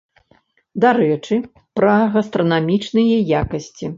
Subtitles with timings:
[0.85, 1.35] Дарэчы,
[1.79, 3.85] пра гастранамічныя якасці.